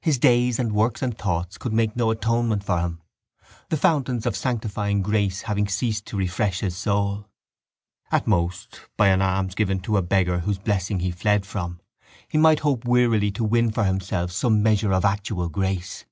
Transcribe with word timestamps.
His 0.00 0.16
days 0.16 0.58
and 0.58 0.72
works 0.72 1.02
and 1.02 1.18
thoughts 1.18 1.58
could 1.58 1.74
make 1.74 1.94
no 1.94 2.10
atonement 2.10 2.64
for 2.64 2.80
him, 2.80 3.02
the 3.68 3.76
fountains 3.76 4.24
of 4.24 4.34
sanctifying 4.34 5.02
grace 5.02 5.42
having 5.42 5.68
ceased 5.68 6.06
to 6.06 6.16
refresh 6.16 6.60
his 6.60 6.74
soul. 6.74 7.28
At 8.10 8.26
most, 8.26 8.80
by 8.96 9.08
an 9.08 9.20
alms 9.20 9.54
given 9.54 9.80
to 9.80 9.98
a 9.98 10.02
beggar 10.02 10.38
whose 10.38 10.56
blessing 10.56 11.00
he 11.00 11.10
fled 11.10 11.44
from, 11.44 11.78
he 12.26 12.38
might 12.38 12.60
hope 12.60 12.86
wearily 12.86 13.30
to 13.32 13.44
win 13.44 13.70
for 13.70 13.84
himself 13.84 14.32
some 14.32 14.62
measure 14.62 14.94
of 14.94 15.04
actual 15.04 15.50
grace. 15.50 16.06